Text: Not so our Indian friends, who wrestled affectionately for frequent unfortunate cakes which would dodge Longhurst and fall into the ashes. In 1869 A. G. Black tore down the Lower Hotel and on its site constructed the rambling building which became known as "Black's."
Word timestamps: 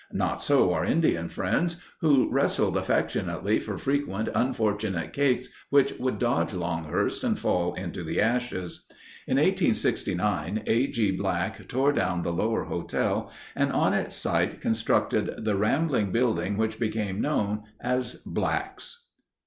Not 0.11 0.41
so 0.41 0.73
our 0.73 0.83
Indian 0.83 1.29
friends, 1.29 1.75
who 1.99 2.27
wrestled 2.31 2.75
affectionately 2.75 3.59
for 3.59 3.77
frequent 3.77 4.29
unfortunate 4.33 5.13
cakes 5.13 5.49
which 5.69 5.93
would 5.99 6.17
dodge 6.17 6.55
Longhurst 6.55 7.23
and 7.23 7.37
fall 7.37 7.75
into 7.75 8.01
the 8.03 8.19
ashes. 8.19 8.83
In 9.27 9.35
1869 9.37 10.63
A. 10.65 10.87
G. 10.87 11.11
Black 11.11 11.67
tore 11.67 11.93
down 11.93 12.21
the 12.21 12.33
Lower 12.33 12.63
Hotel 12.63 13.31
and 13.55 13.71
on 13.71 13.93
its 13.93 14.15
site 14.15 14.59
constructed 14.59 15.35
the 15.45 15.55
rambling 15.55 16.11
building 16.11 16.57
which 16.57 16.79
became 16.79 17.21
known 17.21 17.61
as 17.79 18.15
"Black's." 18.25 19.05